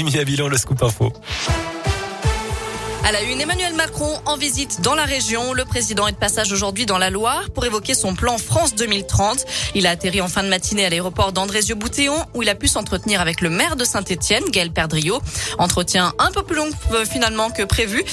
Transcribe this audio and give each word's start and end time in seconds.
à 0.00 0.24
Bilan, 0.24 0.46
le 0.46 0.56
scoop 0.56 0.80
info. 0.84 1.12
À 3.04 3.10
la 3.10 3.20
une, 3.22 3.40
Emmanuel 3.40 3.74
Macron 3.74 4.20
en 4.26 4.36
visite 4.36 4.80
dans 4.80 4.94
la 4.94 5.04
région. 5.04 5.52
Le 5.52 5.64
président 5.64 6.06
est 6.06 6.12
de 6.12 6.16
passage 6.16 6.52
aujourd'hui 6.52 6.86
dans 6.86 6.98
la 6.98 7.10
Loire 7.10 7.50
pour 7.52 7.66
évoquer 7.66 7.94
son 7.94 8.14
plan 8.14 8.38
France 8.38 8.76
2030. 8.76 9.44
Il 9.74 9.88
a 9.88 9.90
atterri 9.90 10.20
en 10.20 10.28
fin 10.28 10.44
de 10.44 10.48
matinée 10.48 10.84
à 10.84 10.88
l'aéroport 10.88 11.32
d'Andrézieux-Boutéon 11.32 12.14
où 12.34 12.44
il 12.44 12.48
a 12.48 12.54
pu 12.54 12.68
s'entretenir 12.68 13.20
avec 13.20 13.40
le 13.40 13.50
maire 13.50 13.74
de 13.74 13.84
Saint-Etienne, 13.84 14.44
Gaël 14.52 14.70
Perdriau. 14.70 15.20
Entretien 15.58 16.12
un 16.20 16.30
peu 16.30 16.44
plus 16.44 16.54
long 16.54 16.70
euh, 16.92 17.04
finalement 17.04 17.50
que 17.50 17.64
prévu. 17.64 18.04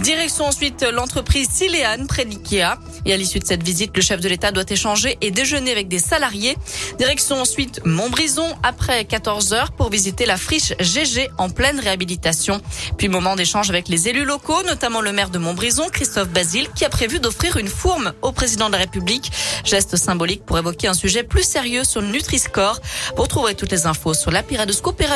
Direction 0.00 0.44
ensuite 0.44 0.82
l'entreprise 0.82 1.48
Siléane 1.50 2.06
près 2.06 2.26
d'Ikea. 2.26 2.76
Et 3.06 3.12
à 3.12 3.16
l'issue 3.16 3.38
de 3.38 3.46
cette 3.46 3.62
visite, 3.62 3.96
le 3.96 4.02
chef 4.02 4.20
de 4.20 4.28
l'État 4.28 4.50
doit 4.50 4.64
échanger 4.68 5.16
et 5.20 5.30
déjeuner 5.30 5.70
avec 5.70 5.86
des 5.86 6.00
salariés. 6.00 6.56
Direction 6.98 7.40
ensuite 7.40 7.80
Montbrison 7.84 8.48
après 8.64 9.04
14 9.04 9.52
heures 9.52 9.70
pour 9.70 9.90
visiter 9.90 10.26
la 10.26 10.36
friche 10.36 10.74
GG 10.80 11.30
en 11.38 11.48
pleine 11.48 11.78
réhabilitation. 11.78 12.60
Puis 12.98 13.06
moment 13.06 13.36
d'échange 13.36 13.70
avec 13.70 13.86
les 13.86 14.08
élus 14.08 14.24
locaux, 14.24 14.60
notamment 14.64 15.00
le 15.00 15.12
maire 15.12 15.30
de 15.30 15.38
Montbrison, 15.38 15.88
Christophe 15.88 16.30
Basile, 16.30 16.68
qui 16.74 16.84
a 16.84 16.88
prévu 16.88 17.20
d'offrir 17.20 17.58
une 17.58 17.68
fourme 17.68 18.12
au 18.22 18.32
président 18.32 18.66
de 18.66 18.72
la 18.72 18.78
République. 18.78 19.30
Geste 19.64 19.96
symbolique 19.96 20.44
pour 20.44 20.58
évoquer 20.58 20.88
un 20.88 20.94
sujet 20.94 21.22
plus 21.22 21.44
sérieux 21.44 21.84
sur 21.84 22.00
le 22.00 22.08
Nutri-Score. 22.08 22.80
Vous 23.16 23.26
trouverez 23.28 23.54
toutes 23.54 23.70
les 23.70 23.86
infos 23.86 24.14
sur 24.14 24.32
l'appli 24.32 24.56
Radescoop 24.56 25.00
et 25.00 25.06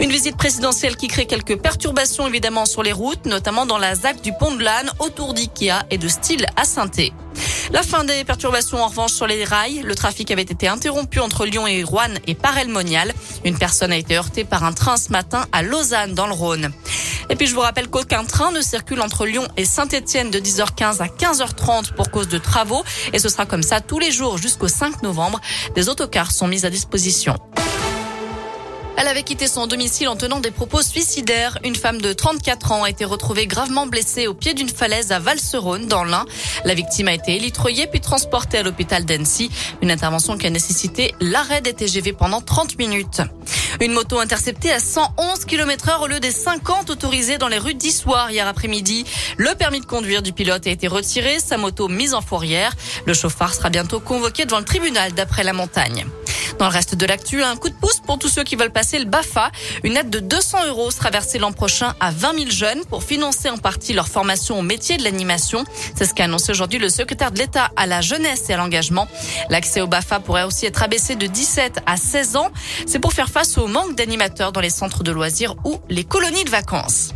Une 0.00 0.10
visite 0.10 0.36
présidentielle 0.36 0.96
qui 0.96 1.06
crée 1.06 1.26
quelques 1.26 1.60
perturbations 1.60 2.26
évidemment 2.26 2.66
sur 2.66 2.82
les 2.82 2.92
routes, 2.92 3.26
notamment 3.26 3.66
dans 3.66 3.78
la 3.78 3.94
ZAC 3.94 4.20
du 4.20 4.32
Pont 4.32 4.56
de 4.56 4.64
l'Âne, 4.64 4.90
autour 4.98 5.32
d'Ikea 5.32 5.84
et 5.90 5.98
de 5.98 6.08
Style 6.08 6.39
à 6.56 6.64
la 7.72 7.82
fin 7.82 8.04
des 8.04 8.24
perturbations 8.24 8.82
en 8.82 8.88
revanche 8.88 9.12
sur 9.12 9.26
les 9.26 9.44
rails. 9.44 9.82
Le 9.84 9.94
trafic 9.94 10.30
avait 10.30 10.42
été 10.42 10.68
interrompu 10.68 11.20
entre 11.20 11.46
Lyon 11.46 11.66
et 11.66 11.84
Rouen 11.84 12.14
et 12.26 12.34
par 12.34 12.54
Monial. 12.66 13.12
Une 13.44 13.56
personne 13.56 13.92
a 13.92 13.96
été 13.96 14.16
heurtée 14.16 14.44
par 14.44 14.64
un 14.64 14.72
train 14.72 14.96
ce 14.96 15.10
matin 15.10 15.46
à 15.52 15.62
Lausanne 15.62 16.14
dans 16.14 16.26
le 16.26 16.32
Rhône. 16.32 16.72
Et 17.28 17.36
puis 17.36 17.46
je 17.46 17.54
vous 17.54 17.60
rappelle 17.60 17.88
qu'aucun 17.88 18.24
train 18.24 18.50
ne 18.50 18.60
circule 18.60 19.00
entre 19.00 19.24
Lyon 19.24 19.46
et 19.56 19.64
Saint-Etienne 19.64 20.30
de 20.30 20.40
10h15 20.40 21.00
à 21.00 21.06
15h30 21.06 21.94
pour 21.94 22.10
cause 22.10 22.28
de 22.28 22.38
travaux. 22.38 22.82
Et 23.12 23.20
ce 23.20 23.28
sera 23.28 23.46
comme 23.46 23.62
ça 23.62 23.80
tous 23.80 24.00
les 24.00 24.10
jours 24.10 24.36
jusqu'au 24.36 24.68
5 24.68 25.02
novembre. 25.02 25.40
Des 25.76 25.88
autocars 25.88 26.32
sont 26.32 26.48
mis 26.48 26.66
à 26.66 26.70
disposition. 26.70 27.36
Elle 29.00 29.08
avait 29.08 29.22
quitté 29.22 29.48
son 29.48 29.66
domicile 29.66 30.08
en 30.08 30.16
tenant 30.16 30.40
des 30.40 30.50
propos 30.50 30.82
suicidaires. 30.82 31.58
Une 31.64 31.74
femme 31.74 32.02
de 32.02 32.12
34 32.12 32.72
ans 32.72 32.84
a 32.84 32.90
été 32.90 33.06
retrouvée 33.06 33.46
gravement 33.46 33.86
blessée 33.86 34.26
au 34.26 34.34
pied 34.34 34.52
d'une 34.52 34.68
falaise 34.68 35.10
à 35.10 35.18
Valserone, 35.18 35.86
dans 35.86 36.04
l'Ain. 36.04 36.26
La 36.66 36.74
victime 36.74 37.08
a 37.08 37.14
été 37.14 37.34
élitroyée 37.34 37.86
puis 37.86 38.02
transportée 38.02 38.58
à 38.58 38.62
l'hôpital 38.62 39.06
d'Annecy. 39.06 39.50
Une 39.80 39.90
intervention 39.90 40.36
qui 40.36 40.46
a 40.46 40.50
nécessité 40.50 41.14
l'arrêt 41.18 41.62
des 41.62 41.72
TGV 41.72 42.12
pendant 42.12 42.42
30 42.42 42.76
minutes. 42.76 43.22
Une 43.80 43.92
moto 43.92 44.18
interceptée 44.18 44.70
à 44.70 44.80
111 44.80 45.46
km 45.46 45.88
heure 45.88 46.02
au 46.02 46.06
lieu 46.06 46.20
des 46.20 46.30
50 46.30 46.90
autorisés 46.90 47.38
dans 47.38 47.48
les 47.48 47.56
rues 47.56 47.72
d'Issoire 47.72 48.30
hier 48.30 48.46
après-midi. 48.46 49.06
Le 49.38 49.54
permis 49.54 49.80
de 49.80 49.86
conduire 49.86 50.20
du 50.20 50.34
pilote 50.34 50.66
a 50.66 50.70
été 50.70 50.88
retiré, 50.88 51.38
sa 51.40 51.56
moto 51.56 51.88
mise 51.88 52.12
en 52.12 52.20
fourrière. 52.20 52.74
Le 53.06 53.14
chauffard 53.14 53.54
sera 53.54 53.70
bientôt 53.70 53.98
convoqué 53.98 54.44
devant 54.44 54.58
le 54.58 54.66
tribunal 54.66 55.14
d'après 55.14 55.42
la 55.42 55.54
montagne. 55.54 56.04
Dans 56.60 56.68
le 56.68 56.74
reste 56.74 56.94
de 56.94 57.06
l'actu, 57.06 57.42
un 57.42 57.56
coup 57.56 57.70
de 57.70 57.74
pouce 57.74 58.00
pour 58.00 58.18
tous 58.18 58.28
ceux 58.28 58.44
qui 58.44 58.54
veulent 58.54 58.70
passer 58.70 58.98
le 58.98 59.06
BAFA. 59.06 59.50
Une 59.82 59.96
aide 59.96 60.10
de 60.10 60.20
200 60.20 60.66
euros 60.66 60.90
sera 60.90 61.08
versée 61.08 61.38
l'an 61.38 61.52
prochain 61.52 61.94
à 62.00 62.10
20 62.10 62.34
000 62.34 62.50
jeunes 62.50 62.84
pour 62.84 63.02
financer 63.02 63.48
en 63.48 63.56
partie 63.56 63.94
leur 63.94 64.08
formation 64.08 64.58
au 64.58 64.62
métier 64.62 64.98
de 64.98 65.02
l'animation. 65.02 65.64
C'est 65.94 66.04
ce 66.04 66.12
qu'a 66.12 66.24
annoncé 66.24 66.52
aujourd'hui 66.52 66.78
le 66.78 66.90
secrétaire 66.90 67.32
de 67.32 67.38
l'État 67.38 67.70
à 67.76 67.86
la 67.86 68.02
jeunesse 68.02 68.50
et 68.50 68.52
à 68.52 68.58
l'engagement. 68.58 69.08
L'accès 69.48 69.80
au 69.80 69.86
BAFA 69.86 70.20
pourrait 70.20 70.42
aussi 70.42 70.66
être 70.66 70.82
abaissé 70.82 71.16
de 71.16 71.26
17 71.26 71.80
à 71.86 71.96
16 71.96 72.36
ans. 72.36 72.50
C'est 72.84 72.98
pour 72.98 73.14
faire 73.14 73.30
face 73.30 73.56
au 73.56 73.66
manque 73.66 73.96
d'animateurs 73.96 74.52
dans 74.52 74.60
les 74.60 74.68
centres 74.68 75.02
de 75.02 75.12
loisirs 75.12 75.54
ou 75.64 75.78
les 75.88 76.04
colonies 76.04 76.44
de 76.44 76.50
vacances. 76.50 77.14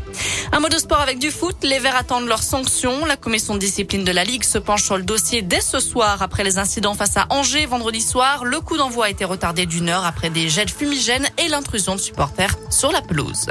Un 0.52 0.60
mot 0.60 0.68
de 0.68 0.78
sport 0.78 1.00
avec 1.00 1.18
du 1.18 1.30
foot. 1.30 1.56
Les 1.62 1.78
Verts 1.78 1.96
attendent 1.96 2.26
leurs 2.26 2.42
sanctions. 2.42 3.04
La 3.06 3.16
commission 3.16 3.54
de 3.54 3.58
discipline 3.58 4.04
de 4.04 4.12
la 4.12 4.24
Ligue 4.24 4.44
se 4.44 4.58
penche 4.58 4.84
sur 4.84 4.96
le 4.96 5.02
dossier 5.02 5.42
dès 5.42 5.60
ce 5.60 5.80
soir 5.80 6.22
après 6.22 6.44
les 6.44 6.58
incidents 6.58 6.94
face 6.94 7.16
à 7.16 7.26
Angers 7.30 7.66
vendredi 7.66 8.00
soir. 8.00 8.44
Le 8.44 8.60
coup 8.60 8.76
d'envoi 8.76 9.06
a 9.06 9.10
été 9.10 9.24
retardé 9.24 9.66
d'une 9.66 9.88
heure 9.88 10.04
après 10.04 10.30
des 10.30 10.48
jets 10.48 10.66
fumigènes 10.68 11.26
et 11.38 11.48
l'intrusion 11.48 11.94
de 11.94 12.00
supporters 12.00 12.56
sur 12.70 12.92
la 12.92 13.02
pelouse. 13.02 13.46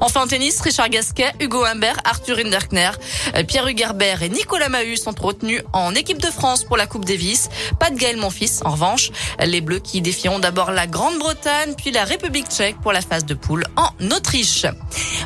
Enfin 0.00 0.22
en 0.22 0.26
tennis, 0.26 0.60
Richard 0.60 0.88
Gasquet, 0.88 1.32
Hugo 1.40 1.64
Humbert, 1.64 1.96
Arthur 2.04 2.38
Hinderkner, 2.38 2.90
euh, 3.36 3.44
Pierre 3.44 3.66
Hugerbert 3.66 4.22
et 4.22 4.28
Nicolas 4.28 4.68
Mahut 4.68 4.96
sont 4.96 5.14
retenus 5.18 5.62
en 5.72 5.94
équipe 5.94 6.20
de 6.20 6.30
France 6.30 6.64
pour 6.64 6.76
la 6.76 6.86
Coupe 6.86 7.04
Davis. 7.04 7.48
Pas 7.78 7.90
de 7.90 7.96
Gaël 7.96 8.16
Monfils 8.16 8.62
en 8.64 8.70
revanche. 8.70 9.10
Les 9.38 9.60
Bleus 9.60 9.80
qui 9.80 10.00
défieront 10.00 10.38
d'abord 10.38 10.72
la 10.72 10.86
Grande-Bretagne 10.86 11.74
puis 11.76 11.90
la 11.90 12.04
République 12.04 12.48
tchèque 12.48 12.80
pour 12.80 12.92
la 12.92 13.00
phase 13.00 13.24
de 13.24 13.34
poule 13.34 13.64
en 13.76 13.92
Autriche. 14.10 14.66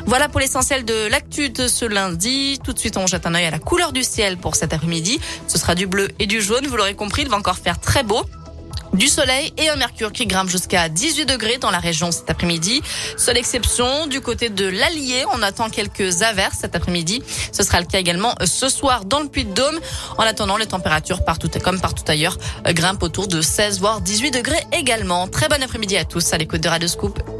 Voilà 0.05 0.29
pour 0.29 0.41
de 0.85 1.07
l'actu 1.07 1.49
de 1.49 1.67
ce 1.67 1.85
lundi. 1.85 2.59
Tout 2.63 2.73
de 2.73 2.79
suite, 2.79 2.97
on 2.97 3.07
jette 3.07 3.25
un 3.25 3.35
œil 3.35 3.45
à 3.45 3.51
la 3.51 3.59
couleur 3.59 3.91
du 3.93 4.03
ciel 4.03 4.37
pour 4.37 4.55
cet 4.55 4.73
après-midi. 4.73 5.19
Ce 5.47 5.57
sera 5.57 5.75
du 5.75 5.87
bleu 5.87 6.09
et 6.19 6.27
du 6.27 6.41
jaune. 6.41 6.65
Vous 6.67 6.77
l'aurez 6.77 6.95
compris, 6.95 7.23
il 7.23 7.29
va 7.29 7.37
encore 7.37 7.57
faire 7.57 7.79
très 7.79 8.03
beau. 8.03 8.23
Du 8.93 9.07
soleil 9.07 9.53
et 9.57 9.69
un 9.69 9.75
mercure 9.75 10.11
qui 10.11 10.25
grimpe 10.25 10.49
jusqu'à 10.49 10.89
18 10.89 11.25
degrés 11.25 11.57
dans 11.57 11.69
la 11.69 11.79
région 11.79 12.11
cet 12.11 12.29
après-midi. 12.29 12.81
Seule 13.17 13.37
exception, 13.37 14.07
du 14.07 14.21
côté 14.21 14.49
de 14.49 14.65
l'Allier, 14.65 15.23
on 15.33 15.43
attend 15.43 15.69
quelques 15.69 16.23
averses 16.23 16.59
cet 16.61 16.75
après-midi. 16.75 17.21
Ce 17.51 17.63
sera 17.63 17.79
le 17.79 17.85
cas 17.85 17.99
également 17.99 18.33
ce 18.43 18.69
soir 18.69 19.05
dans 19.05 19.19
le 19.19 19.27
Puy-de-Dôme. 19.27 19.79
En 20.17 20.23
attendant, 20.23 20.57
les 20.57 20.67
températures 20.67 21.23
partout 21.23 21.49
comme 21.63 21.79
partout 21.79 22.03
ailleurs 22.07 22.37
grimpent 22.65 23.03
autour 23.03 23.27
de 23.27 23.41
16 23.41 23.79
voire 23.79 24.01
18 24.01 24.31
degrés 24.31 24.63
également. 24.71 25.27
Très 25.27 25.47
bon 25.47 25.61
après-midi 25.61 25.97
à 25.97 26.05
tous 26.05 26.33
à 26.33 26.37
l'écoute 26.37 26.61
de 26.61 26.69
Radio 26.69 26.87
Scoop. 26.87 27.36